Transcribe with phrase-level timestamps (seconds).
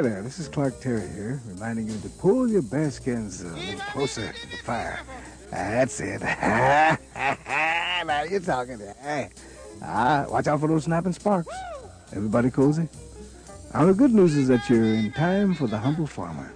[0.00, 3.80] Hi there, this is Clark Terry here, reminding you to pull your bearskins a little
[3.92, 4.98] closer to the fire.
[5.50, 6.22] That's it.
[7.14, 8.80] now you're talking.
[9.02, 9.28] Hey.
[9.82, 11.54] Ah, watch out for those snapping sparks.
[12.16, 12.88] Everybody cozy?
[13.74, 16.50] Now the good news is that you're in time for the humble farmer.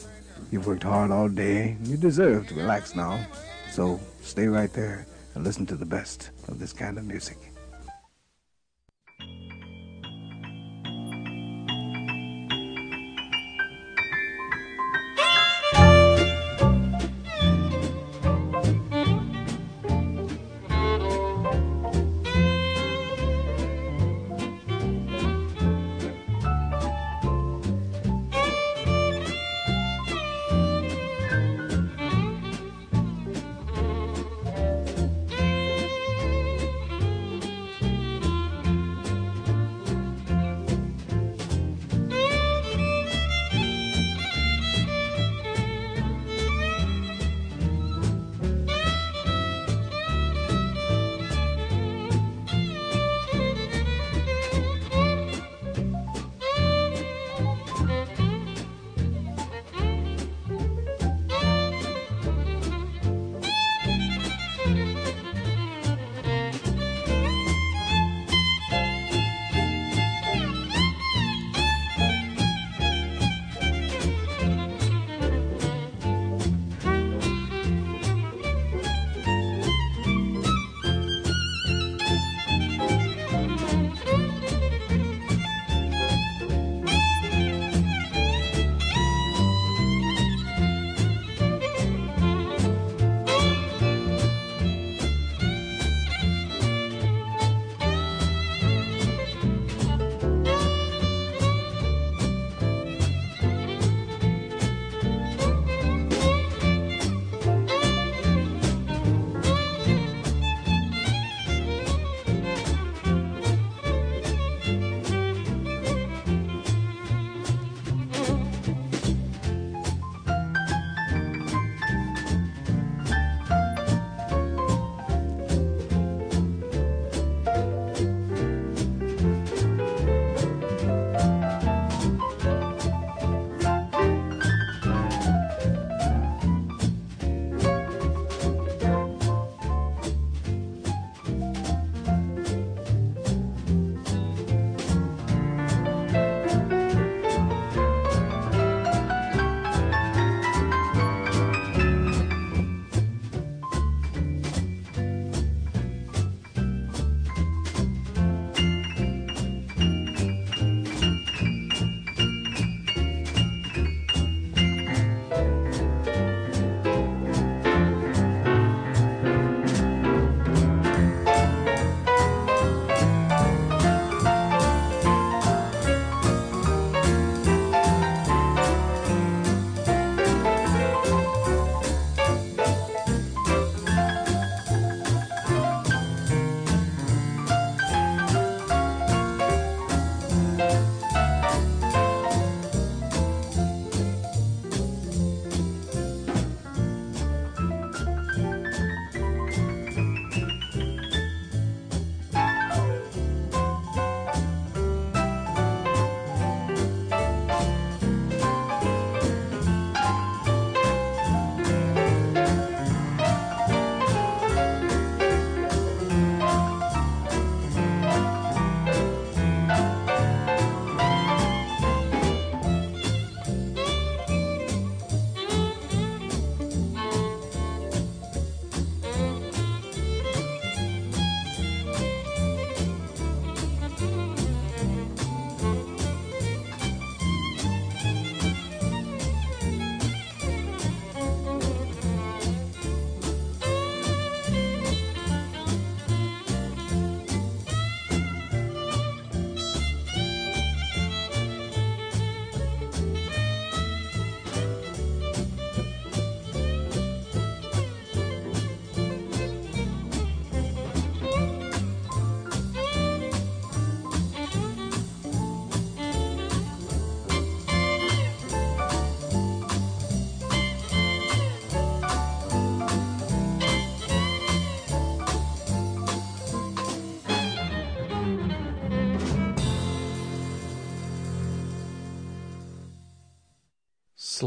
[0.51, 3.27] You've worked hard all day, and you deserve to relax now.
[3.71, 7.37] So stay right there and listen to the best of this kind of music.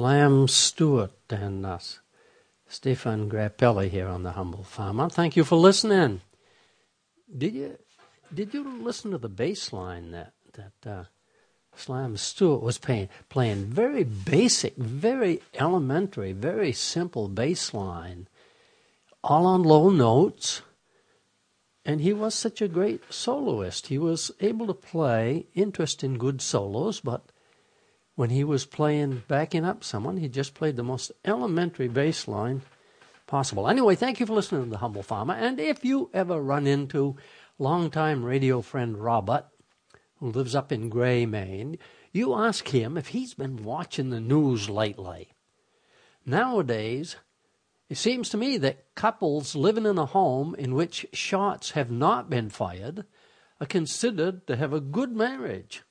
[0.08, 1.80] Slam Stewart and uh,
[2.70, 5.10] Stéphane Grappelli here on the Humble Farmer.
[5.10, 6.22] Thank you for listening.
[7.38, 7.78] Did you
[8.34, 11.04] did you listen to the bass line that that uh,
[11.76, 13.10] Slam Stewart was playing?
[13.28, 18.30] Playing very basic, very elementary, very simple bass line,
[19.26, 20.62] all on low notes.
[21.84, 23.88] And he was such a great soloist.
[23.88, 27.30] He was able to play interesting, good solos, but
[28.18, 32.64] when he was playing backing up someone, he just played the most elementary bass line
[33.28, 33.70] possible.
[33.70, 35.36] Anyway, thank you for listening to The Humble Farmer.
[35.36, 37.16] And if you ever run into
[37.60, 39.46] longtime radio friend Robert,
[40.16, 41.78] who lives up in Gray, Maine,
[42.12, 45.30] you ask him if he's been watching the news lately.
[46.26, 47.18] Nowadays,
[47.88, 52.32] it seems to me that couples living in a home in which shots have not
[52.32, 53.06] been fired
[53.62, 55.84] are considered to have a good marriage.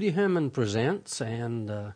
[0.00, 1.90] Woody Herman presents, and uh,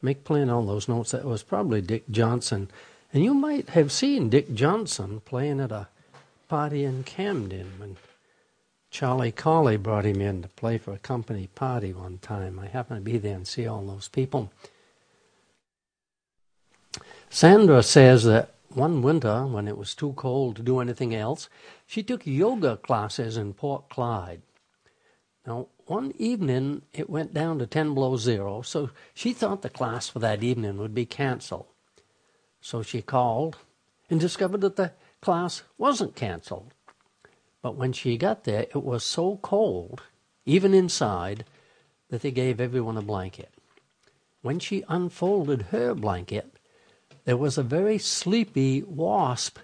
[0.00, 1.10] make playing all those notes.
[1.10, 2.70] That was probably Dick Johnson.
[3.12, 5.88] And you might have seen Dick Johnson playing at a
[6.46, 7.96] party in Camden when
[8.92, 12.60] Charlie Colley brought him in to play for a company party one time.
[12.60, 14.52] I happened to be there and see all those people.
[17.28, 21.48] Sandra says that one winter, when it was too cold to do anything else,
[21.88, 24.42] she took yoga classes in Port Clyde.
[25.44, 30.08] Now, one evening it went down to 10 below zero, so she thought the class
[30.08, 31.66] for that evening would be canceled.
[32.60, 33.56] So she called
[34.10, 36.72] and discovered that the class wasn't canceled.
[37.62, 40.02] But when she got there, it was so cold,
[40.46, 41.44] even inside,
[42.10, 43.52] that they gave everyone a blanket.
[44.42, 46.56] When she unfolded her blanket,
[47.24, 49.58] there was a very sleepy wasp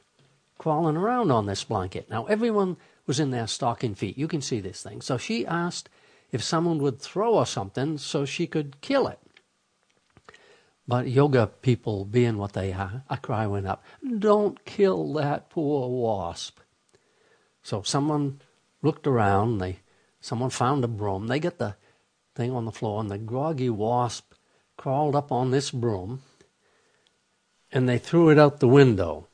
[0.59, 2.11] crawling around on this blanket.
[2.11, 2.76] Now, everyone
[3.07, 4.19] was in their stocking feet.
[4.19, 5.00] You can see this thing.
[5.00, 5.88] So she asked
[6.35, 9.21] if someone would throw her something so she could kill it.
[10.87, 13.85] But yoga people, being what they are, a cry went up,
[14.19, 16.59] Don't kill that poor wasp.
[17.62, 18.41] So someone
[18.83, 19.79] looked around, they
[20.21, 21.76] someone found a broom, they get the
[22.35, 24.33] thing on the floor, and the groggy wasp
[24.76, 26.23] crawled up on this broom,
[27.71, 29.29] and they threw it out the window.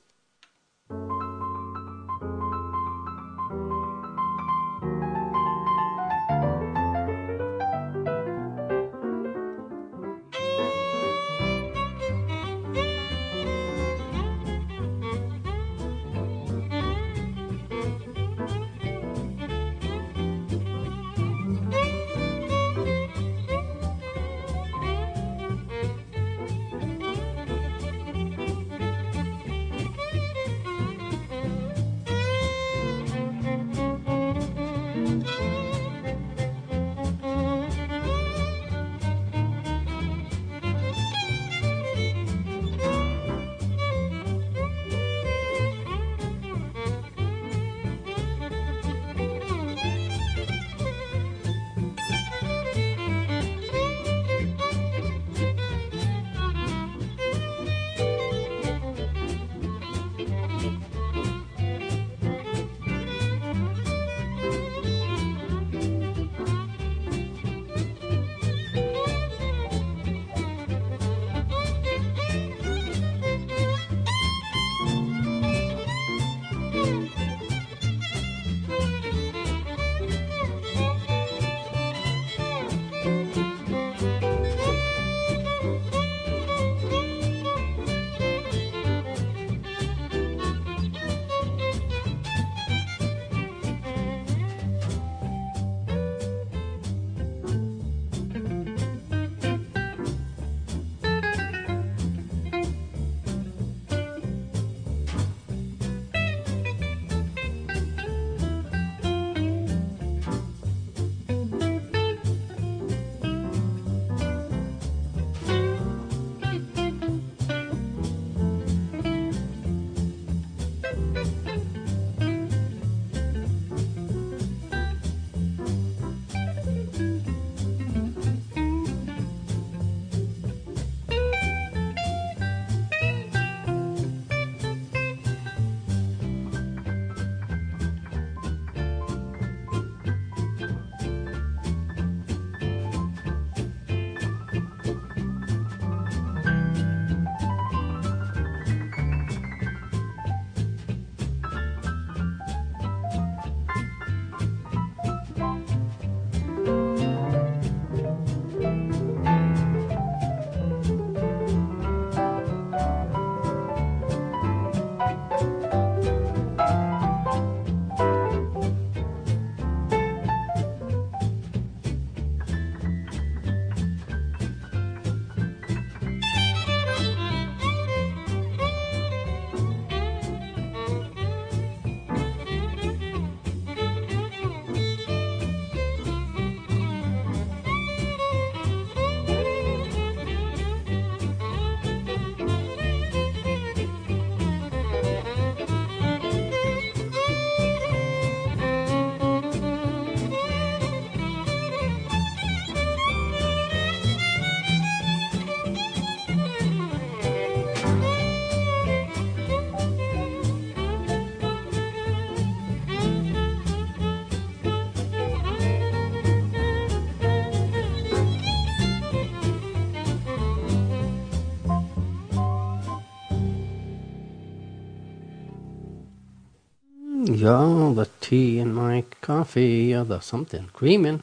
[227.40, 230.66] Yeah, oh, the tea in my coffee, or the something.
[230.74, 231.22] Cream in,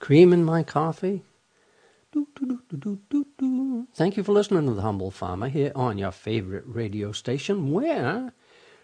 [0.00, 1.22] cream in my coffee.
[2.10, 6.64] Do, do, do, Thank you for listening to The Humble Farmer here on your favorite
[6.66, 8.32] radio station, where,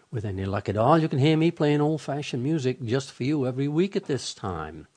[0.09, 3.25] with any luck at all, you can hear me playing old fashioned music just for
[3.25, 4.87] you every week at this time.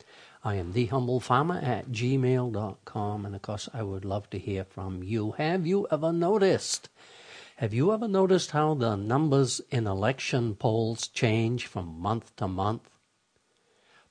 [0.45, 4.63] I am The Humble Farmer at gmail.com, and of course, I would love to hear
[4.63, 5.33] from you.
[5.33, 6.91] Have you ever noticed?
[7.57, 12.91] Have you ever noticed how the numbers in election polls change from month to month?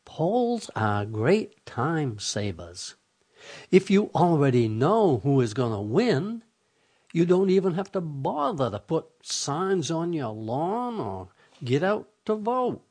[0.03, 2.95] Polls are great time savers.
[3.69, 6.41] If you already know who is going to win,
[7.13, 11.27] you don't even have to bother to put signs on your lawn or
[11.63, 12.81] get out to vote.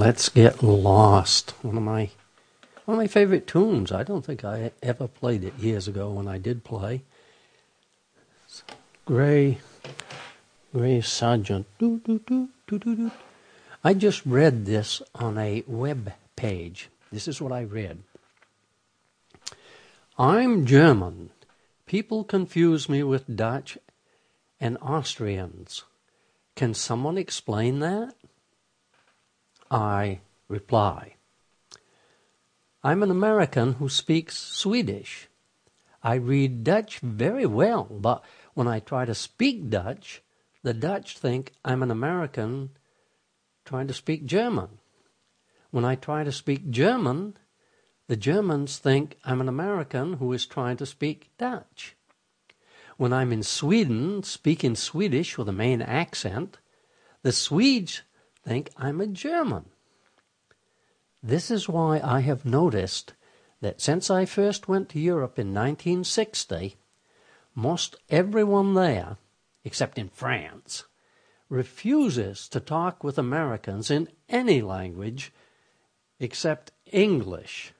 [0.00, 1.50] Let's Get Lost.
[1.60, 2.08] One of my
[2.86, 3.92] one of my favorite tunes.
[3.92, 7.02] I don't think I ever played it years ago when I did play.
[9.04, 9.58] Gray
[10.72, 11.66] Gray Sargent.
[11.78, 13.10] Do, do, do, do, do, do.
[13.84, 16.88] I just read this on a web page.
[17.12, 17.98] This is what I read.
[20.18, 21.28] I'm German.
[21.84, 23.76] People confuse me with Dutch
[24.58, 25.84] and Austrians.
[26.56, 28.14] Can someone explain that?
[29.70, 31.14] I reply.
[32.82, 35.28] I'm an American who speaks Swedish.
[36.02, 40.22] I read Dutch very well, but when I try to speak Dutch,
[40.62, 42.70] the Dutch think I'm an American
[43.64, 44.78] trying to speak German.
[45.70, 47.36] When I try to speak German,
[48.08, 51.94] the Germans think I'm an American who is trying to speak Dutch.
[52.96, 56.58] When I'm in Sweden, speaking Swedish with a Maine accent,
[57.22, 58.02] the Swedes
[58.44, 59.66] think I'm a German.
[61.22, 63.14] This is why I have noticed
[63.60, 66.76] that since I first went to Europe in 1960,
[67.54, 69.18] most everyone there,
[69.64, 70.84] except in France,
[71.48, 75.32] refuses to talk with Americans in any language
[76.18, 77.72] except English.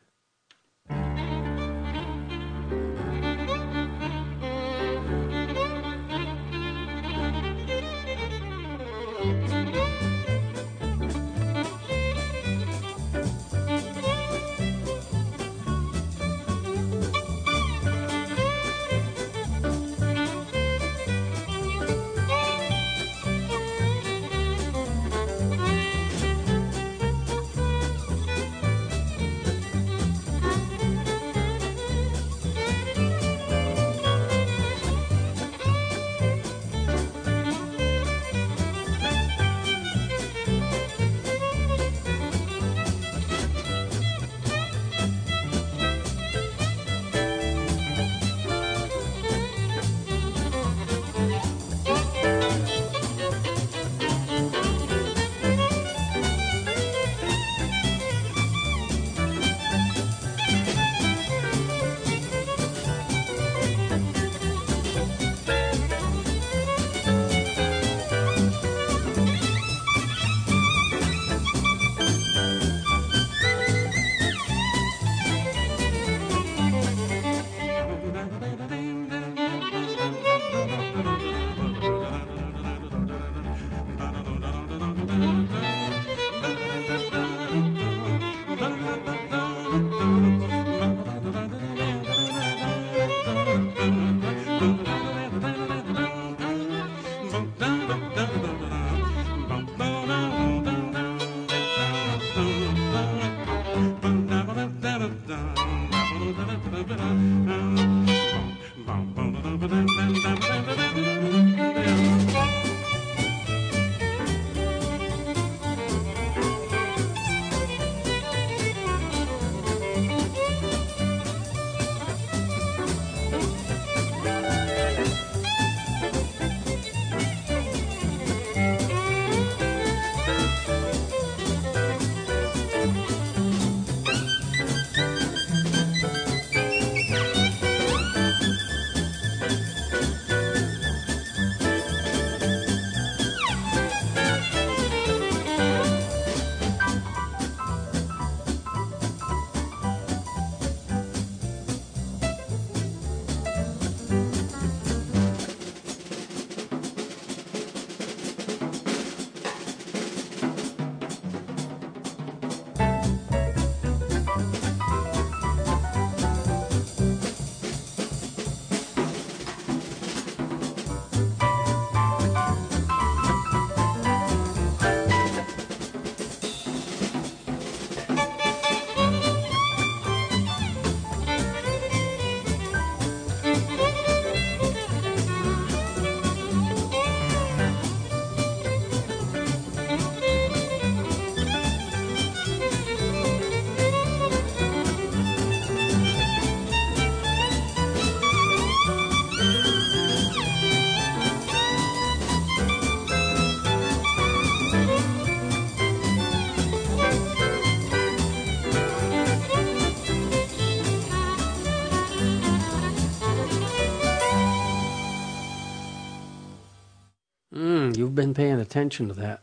[218.21, 219.41] Been paying attention to that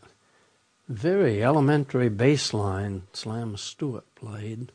[0.87, 4.71] very elementary bass line Slam Stewart played,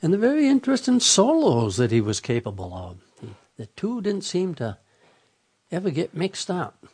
[0.00, 2.98] and the very interesting solos that he was capable of.
[3.56, 4.78] The two didn't seem to
[5.72, 6.86] ever get mixed up.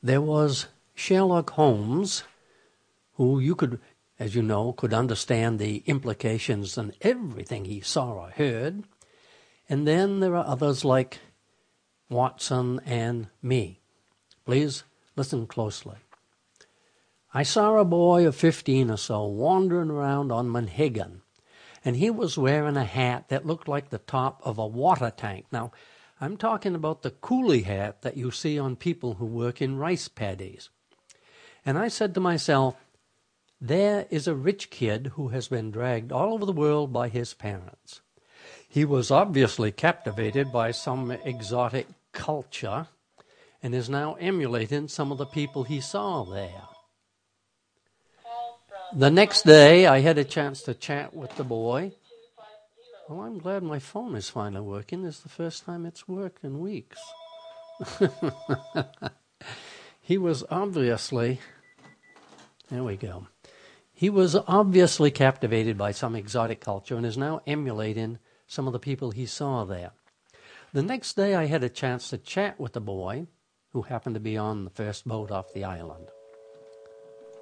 [0.00, 2.22] There was Sherlock Holmes,
[3.14, 3.80] who you could,
[4.20, 8.84] as you know, could understand the implications and everything he saw or heard.
[9.68, 11.18] And then there are others like
[12.08, 13.79] Watson and me.
[14.44, 14.84] Please
[15.16, 15.96] listen closely.
[17.32, 21.22] I saw a boy of 15 or so wandering around on Monhegan,
[21.84, 25.46] and he was wearing a hat that looked like the top of a water tank.
[25.52, 25.70] Now,
[26.20, 30.08] I'm talking about the coolie hat that you see on people who work in rice
[30.08, 30.70] paddies.
[31.64, 32.74] And I said to myself,
[33.60, 37.34] there is a rich kid who has been dragged all over the world by his
[37.34, 38.00] parents.
[38.68, 42.88] He was obviously captivated by some exotic culture
[43.62, 46.62] and is now emulating some of the people he saw there.
[48.92, 51.92] The next day, I had a chance to chat with the boy.
[53.08, 55.04] Well, I'm glad my phone is finally working.
[55.04, 56.98] It's the first time it's worked in weeks.
[60.00, 61.40] he was obviously,
[62.68, 63.28] there we go.
[63.92, 68.78] He was obviously captivated by some exotic culture and is now emulating some of the
[68.78, 69.92] people he saw there.
[70.72, 73.26] The next day, I had a chance to chat with the boy
[73.72, 76.08] who happened to be on the first boat off the island.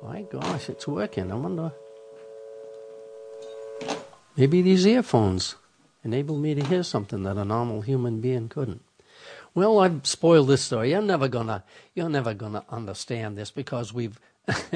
[0.03, 1.33] My gosh, it's working.
[1.33, 1.73] I wonder.
[4.37, 5.57] Maybe these earphones
[6.05, 8.83] enable me to hear something that a normal human being couldn't.
[9.55, 10.91] Well, I've spoiled this story.
[10.91, 11.65] You're never gonna,
[11.95, 14.21] you're never gonna understand this because we've,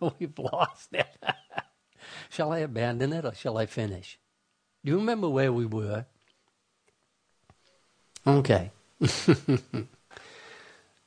[0.00, 1.08] we've lost it.
[2.28, 4.18] shall I abandon it or shall I finish?
[4.84, 6.06] Do you remember where we were?
[8.26, 8.70] Okay.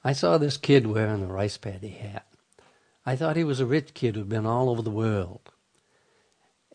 [0.03, 2.27] I saw this kid wearing a rice paddy hat.
[3.05, 5.51] I thought he was a rich kid who'd been all over the world.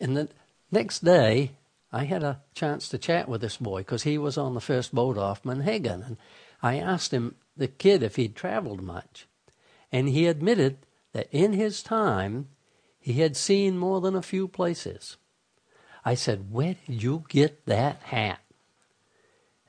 [0.01, 0.29] And the
[0.71, 1.53] next day,
[1.93, 4.95] I had a chance to chat with this boy because he was on the first
[4.95, 6.03] boat off Monhegan.
[6.03, 6.17] And
[6.63, 9.27] I asked him, the kid, if he'd traveled much.
[9.91, 10.79] And he admitted
[11.13, 12.49] that in his time,
[13.01, 15.17] he had seen more than a few places.
[16.05, 18.41] I said, Where did you get that hat?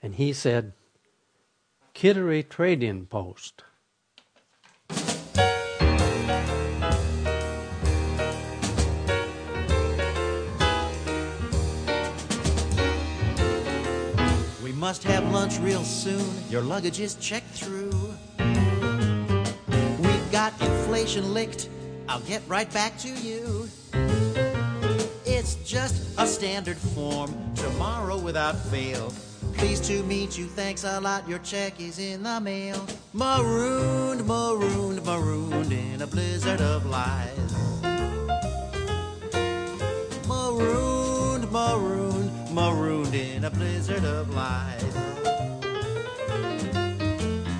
[0.01, 0.73] And he said,
[1.99, 3.63] Kittery Trading Post.
[14.63, 16.25] We must have lunch real soon.
[16.49, 17.91] Your luggage is checked through.
[19.99, 21.67] We've got inflation licked.
[22.07, 23.67] I'll get right back to you.
[25.25, 27.35] It's just a standard form.
[27.55, 29.11] Tomorrow without fail.
[29.53, 30.45] Pleased to meet you.
[30.45, 31.27] Thanks a lot.
[31.27, 32.85] Your check is in the mail.
[33.13, 37.53] Marooned, marooned, marooned in a blizzard of lies.
[40.27, 42.09] Marooned, marooned
[42.51, 44.83] marooned in a blizzard of lies.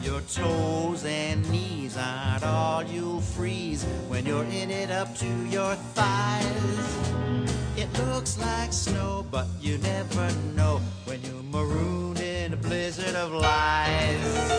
[0.03, 5.75] Your toes and knees aren't all you'll freeze when you're in it up to your
[5.95, 7.58] thighs.
[7.79, 13.31] It looks like snow, but you never know when you're marooned in a blizzard of
[13.31, 14.51] lies.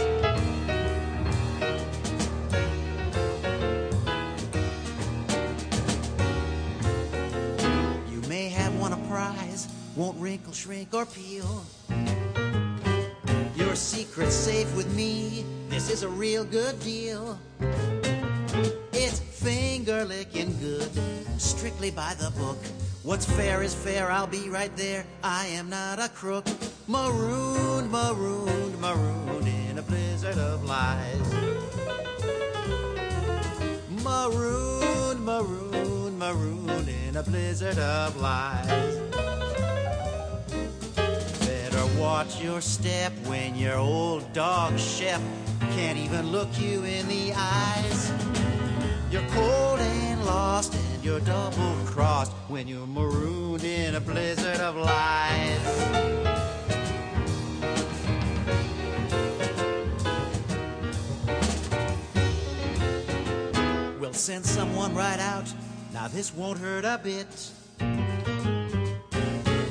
[8.10, 11.66] You may have won a prize, won't wrinkle, shrink, or peel.
[13.54, 15.44] Your secret's safe with me.
[15.68, 17.38] This is a real good deal.
[18.94, 20.88] It's finger licking good,
[21.40, 22.58] strictly by the book.
[23.02, 25.04] What's fair is fair, I'll be right there.
[25.24, 26.46] I am not a crook.
[26.86, 31.32] Marooned, marooned, marooned in a blizzard of lies.
[34.04, 38.98] Marooned, marooned, marooned in a blizzard of lies
[41.46, 45.20] Better watch your step when your old dog Shep
[45.72, 48.12] can't even look you in the eyes.
[49.10, 54.76] You're cold and lost and you're double crossed when you're marooned in a blizzard of
[54.76, 55.66] lies.
[63.98, 65.52] We'll send someone right out.
[65.92, 67.50] Now this won't hurt a bit.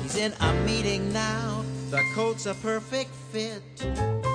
[0.02, 4.29] He's in a meeting now the coat's a perfect fit.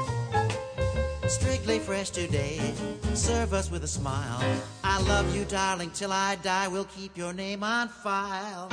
[1.28, 2.60] Strictly fresh today,
[3.16, 4.44] serve us with a smile.
[4.84, 6.68] I love you, darling, till I die.
[6.68, 8.70] We'll keep your name on file.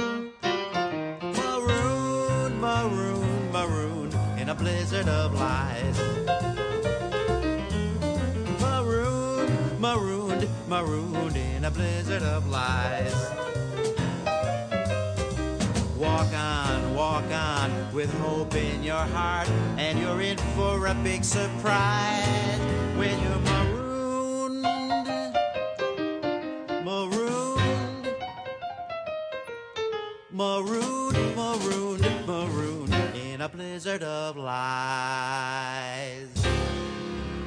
[1.23, 5.99] Maroon, maroon, maroon, in a blizzard of lies.
[8.61, 13.15] Maroon, marooned, marooned in a blizzard of lies.
[16.23, 21.25] Walk on, walk on with hope in your heart, and you're in for a big
[21.25, 22.61] surprise
[22.97, 24.63] when you're marooned,
[26.85, 28.07] marooned,
[30.31, 36.29] marooned, marooned, marooned in a blizzard of lies.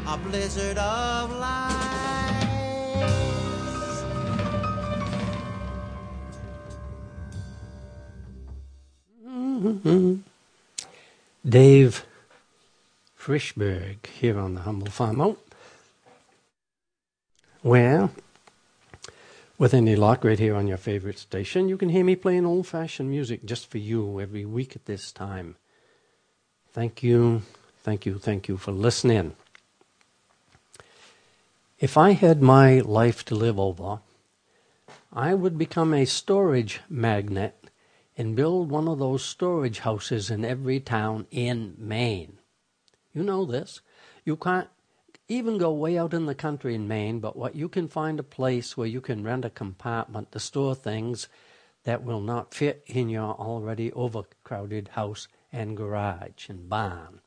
[0.05, 2.34] A blizzard of lies.
[11.47, 12.05] Dave
[13.17, 15.29] Frishberg here on the Humble Farm oh.
[15.31, 15.39] Out.
[17.61, 18.09] Where,
[19.57, 22.67] with any luck, right here on your favorite station, you can hear me playing old
[22.67, 25.55] fashioned music just for you every week at this time.
[26.73, 27.41] Thank you,
[27.81, 29.35] thank you, thank you for listening.
[31.79, 33.99] If I had my life to live over,
[35.13, 37.64] I would become a storage magnet
[38.17, 42.39] and build one of those storage houses in every town in Maine.
[43.13, 43.81] You know this.
[44.23, 44.69] You can't
[45.27, 48.23] even go way out in the country in Maine, but what you can find a
[48.23, 51.27] place where you can rent a compartment to store things
[51.83, 57.21] that will not fit in your already overcrowded house and garage and barn.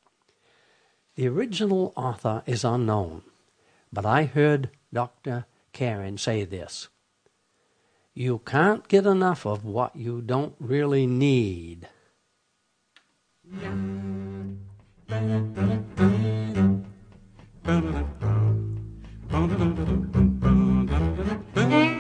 [1.17, 3.23] The original author is unknown,
[3.93, 5.47] but I heard Dr.
[5.73, 6.89] Karen say this
[8.19, 11.87] you can't get enough of what you don't really need.
[21.57, 21.95] Yeah.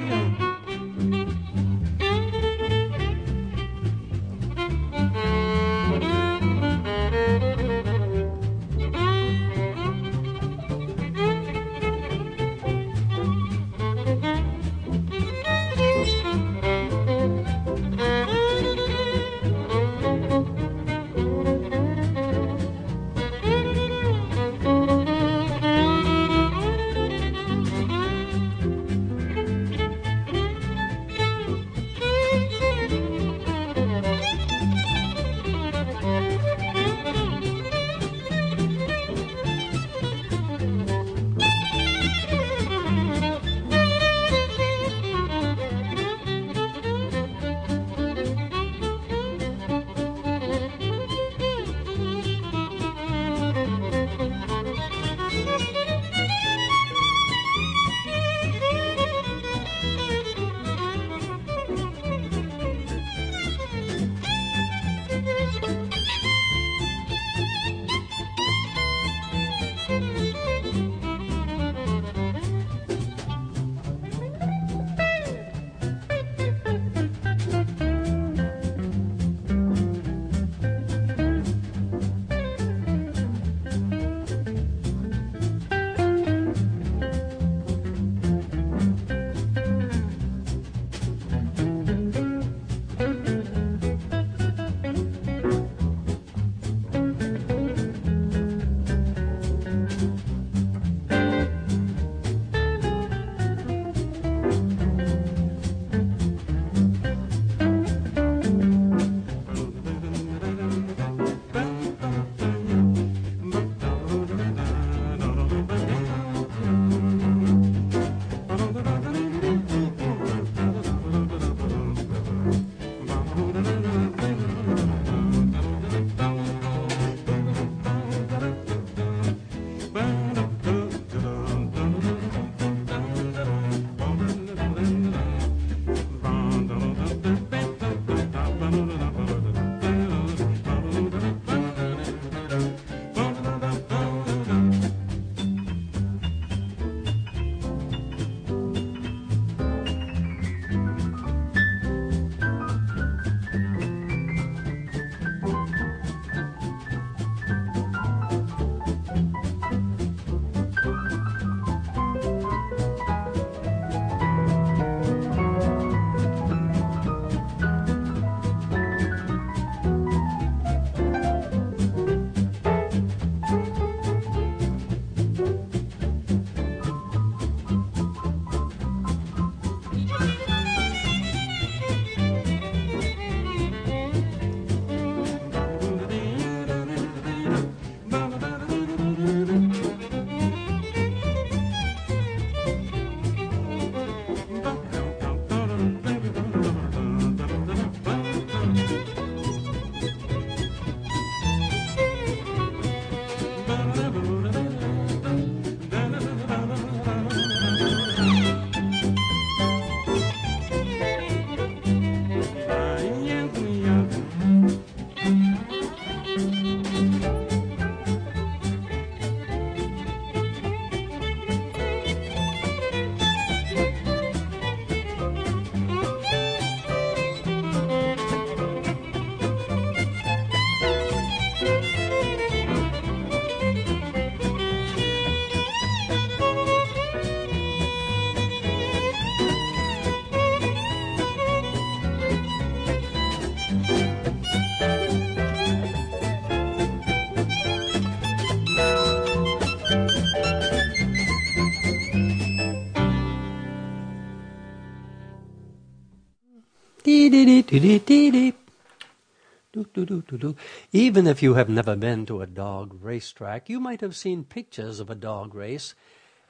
[260.93, 264.99] Even if you have never been to a dog racetrack, you might have seen pictures
[264.99, 265.95] of a dog race,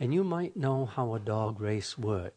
[0.00, 2.36] and you might know how a dog race works.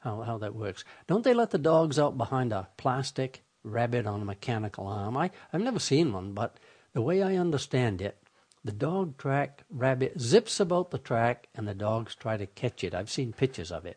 [0.00, 0.84] How, how that works.
[1.06, 5.16] Don't they let the dogs out behind a plastic rabbit on a mechanical arm?
[5.16, 6.58] I, I've never seen one, but
[6.92, 8.18] the way I understand it,
[8.64, 12.94] the dog track rabbit zips about the track and the dogs try to catch it.
[12.94, 13.96] I've seen pictures of it.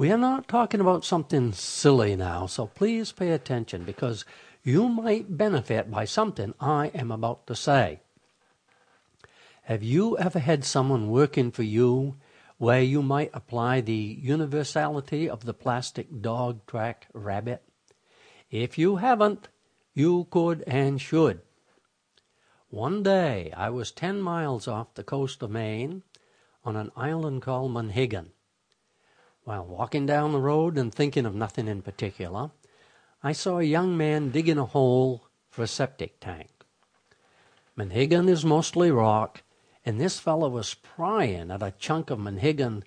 [0.00, 4.24] We are not talking about something silly now, so please pay attention because
[4.62, 8.00] you might benefit by something I am about to say.
[9.64, 12.16] Have you ever had someone working for you
[12.56, 17.62] where you might apply the universality of the plastic dog track rabbit?
[18.50, 19.48] If you haven't,
[19.92, 21.42] you could and should.
[22.70, 26.04] One day I was 10 miles off the coast of Maine
[26.64, 28.30] on an island called Monhegan.
[29.44, 32.50] While walking down the road and thinking of nothing in particular,
[33.22, 36.50] I saw a young man digging a hole for a septic tank.
[37.74, 39.42] Monhegan is mostly rock,
[39.84, 42.84] and this fellow was prying at a chunk of Monhegan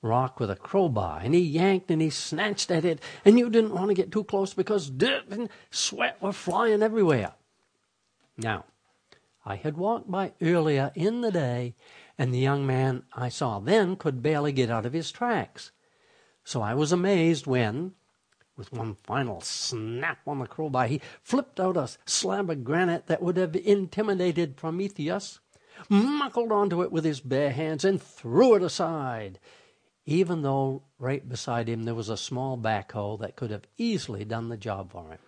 [0.00, 3.74] rock with a crowbar, and he yanked and he snatched at it, and you didn't
[3.74, 7.34] want to get too close because dirt and sweat were flying everywhere.
[8.36, 8.64] Now,
[9.44, 11.74] I had walked by earlier in the day,
[12.16, 15.72] and the young man I saw then could barely get out of his tracks.
[16.48, 17.92] So I was amazed when,
[18.56, 23.20] with one final snap on the crowbar, he flipped out a slab of granite that
[23.20, 25.40] would have intimidated Prometheus,
[25.90, 29.38] muckled onto it with his bare hands, and threw it aside,
[30.06, 34.48] even though right beside him there was a small backhoe that could have easily done
[34.48, 35.18] the job for him.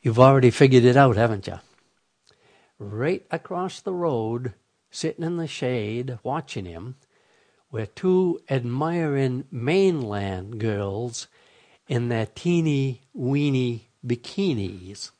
[0.00, 1.58] You've already figured it out, haven't you?
[2.78, 4.54] Right across the road,
[4.92, 6.94] sitting in the shade, watching him,
[7.70, 11.26] were two admiring mainland girls
[11.88, 15.10] in their teeny weeny bikinis.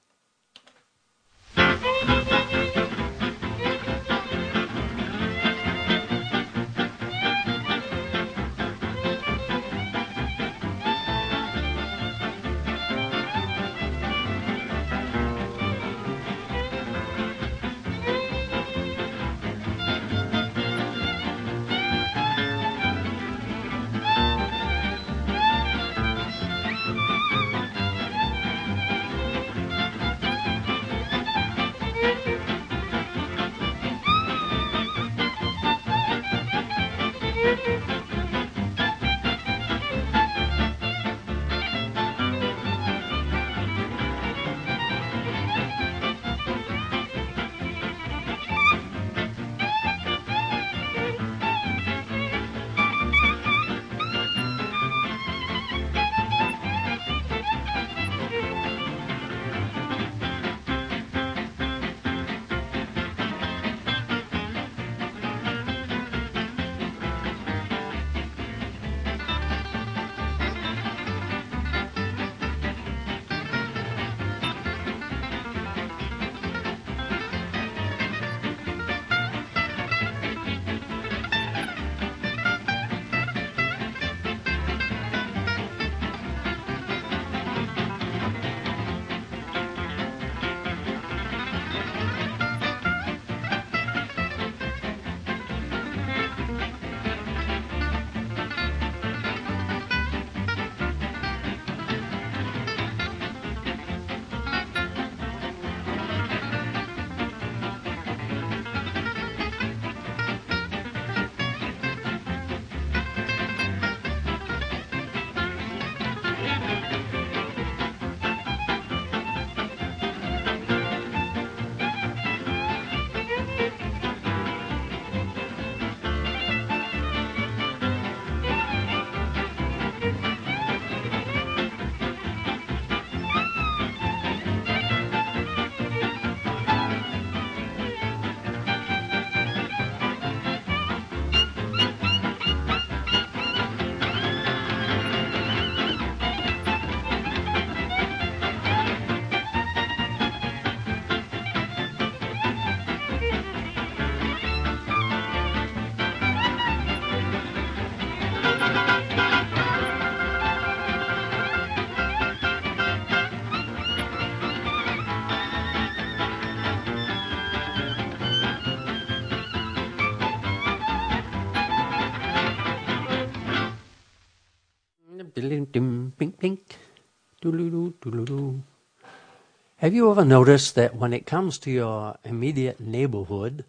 [179.77, 183.65] Have you ever noticed that when it comes to your immediate neighborhood,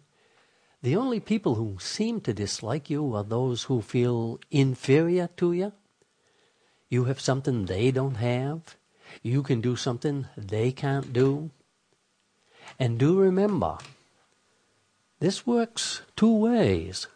[0.82, 5.72] the only people who seem to dislike you are those who feel inferior to you?
[6.88, 8.76] You have something they don't have.
[9.22, 11.50] You can do something they can't do.
[12.78, 13.78] And do remember,
[15.20, 17.06] this works two ways.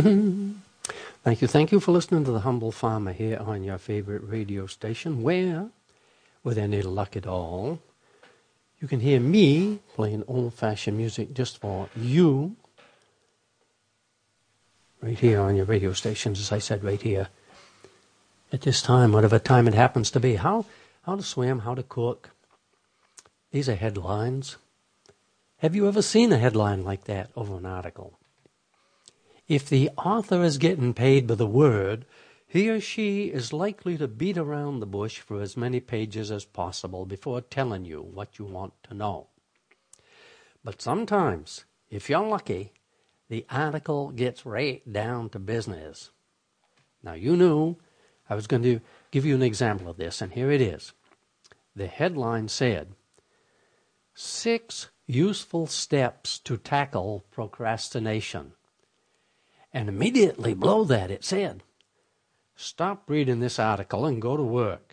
[1.22, 1.48] Thank you.
[1.48, 5.68] Thank you for listening to The Humble Farmer here on your favorite radio station, where,
[6.42, 7.80] with any luck at all,
[8.80, 12.56] You can hear me playing old fashioned music just for you,
[15.02, 17.28] right here on your radio stations, as I said, right here
[18.52, 20.36] at this time, whatever time it happens to be.
[20.36, 20.64] How,
[21.02, 22.30] how to swim, how to cook.
[23.52, 24.56] These are headlines.
[25.58, 28.19] Have you ever seen a headline like that over an article?
[29.50, 32.06] If the author is getting paid by the word,
[32.46, 36.44] he or she is likely to beat around the bush for as many pages as
[36.44, 39.26] possible before telling you what you want to know.
[40.62, 42.74] But sometimes, if you're lucky,
[43.28, 46.10] the article gets right down to business.
[47.02, 47.74] Now, you knew
[48.28, 48.80] I was going to
[49.10, 50.92] give you an example of this, and here it is.
[51.74, 52.92] The headline said,
[54.14, 58.52] Six useful steps to tackle procrastination.
[59.72, 61.62] And immediately below that it said,
[62.56, 64.89] Stop reading this article and go to work.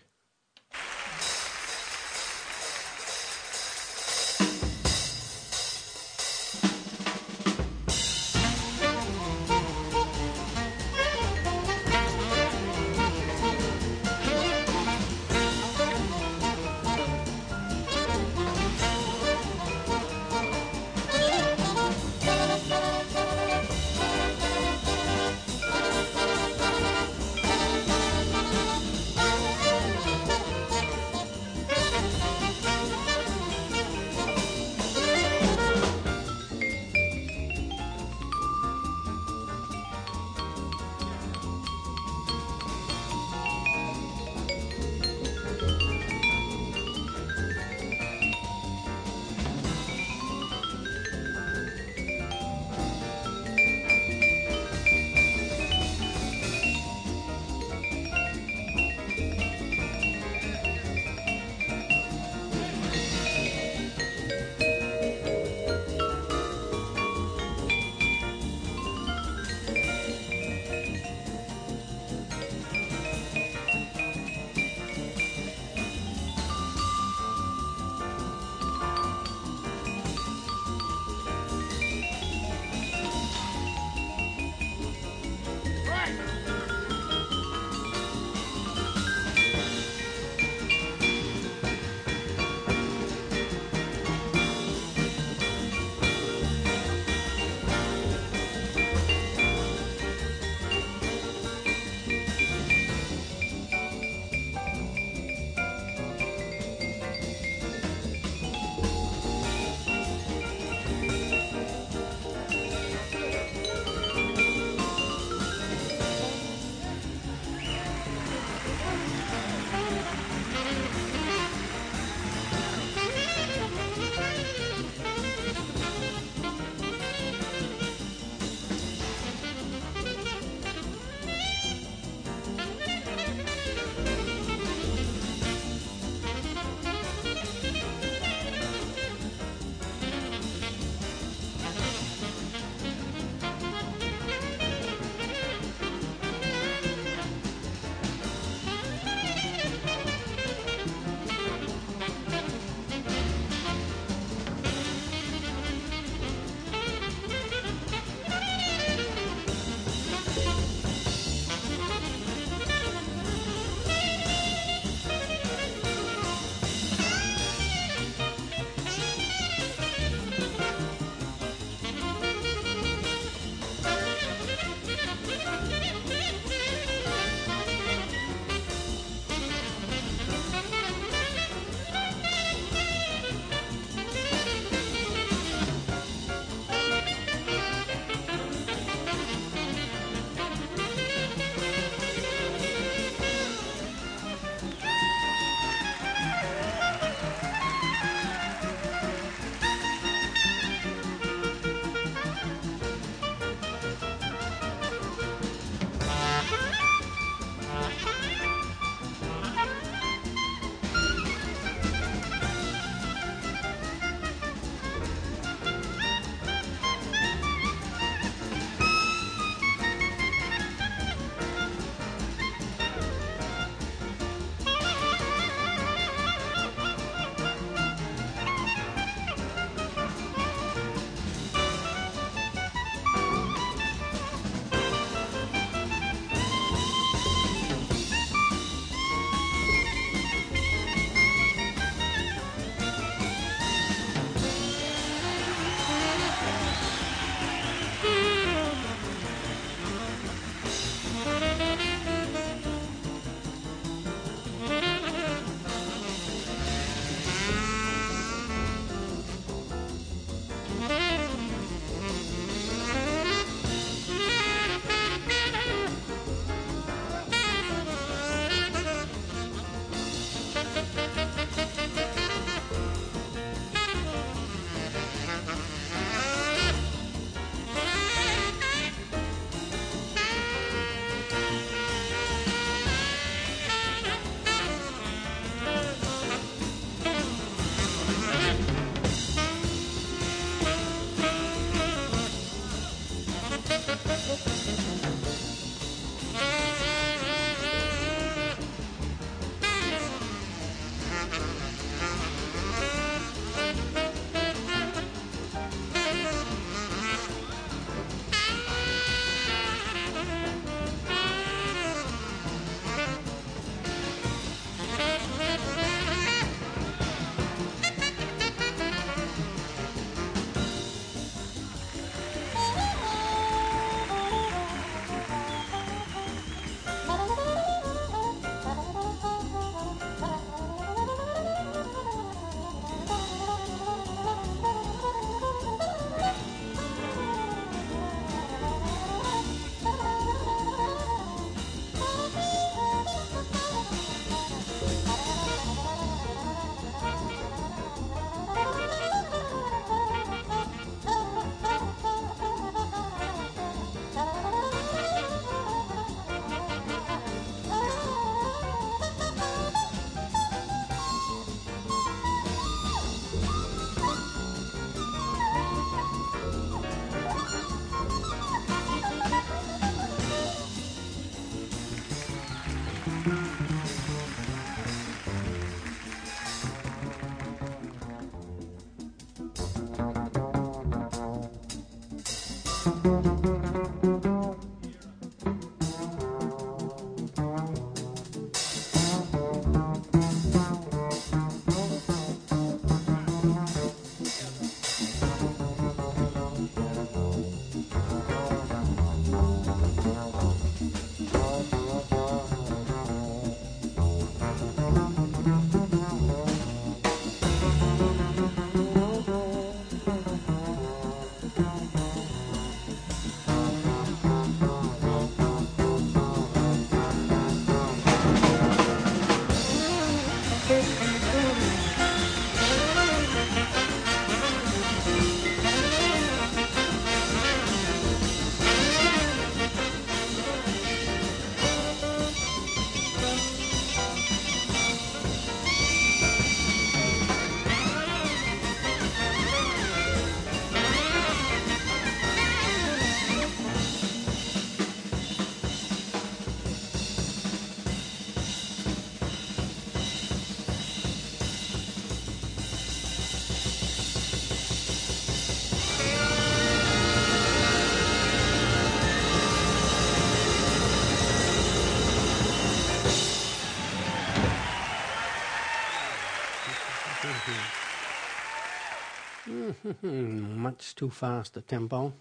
[469.87, 472.11] Hmm, much too fast a tempo.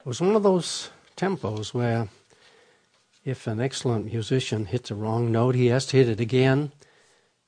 [0.00, 2.08] It was one of those tempos where
[3.22, 6.72] if an excellent musician hits a wrong note, he has to hit it again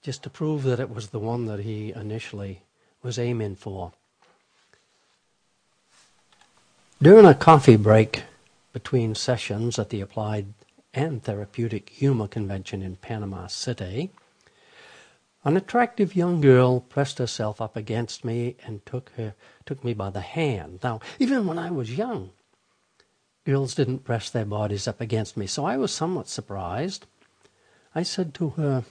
[0.02, 2.62] just to prove that it was the one that he initially
[3.02, 3.92] was aiming for.
[7.00, 8.24] During a coffee break
[8.74, 10.52] between sessions at the Applied
[10.92, 14.10] and Therapeutic Humor Convention in Panama City,
[15.44, 19.34] an attractive young girl pressed herself up against me and took her
[19.64, 20.80] took me by the hand.
[20.82, 22.30] Now, even when I was young,
[23.44, 27.06] girls didn't press their bodies up against me, so I was somewhat surprised.
[27.94, 28.84] I said to her,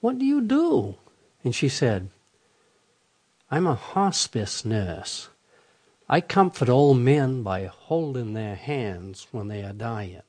[0.00, 0.96] What do you do?
[1.44, 2.10] And she said,
[3.50, 5.28] I'm a hospice nurse.
[6.08, 10.22] I comfort old men by holding their hands when they are dying.